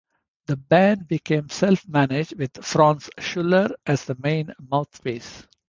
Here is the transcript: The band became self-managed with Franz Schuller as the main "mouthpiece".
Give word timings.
The 0.47 0.55
band 0.57 1.07
became 1.07 1.49
self-managed 1.49 2.35
with 2.39 2.65
Franz 2.65 3.07
Schuller 3.19 3.71
as 3.85 4.03
the 4.05 4.15
main 4.17 4.51
"mouthpiece". 4.59 5.45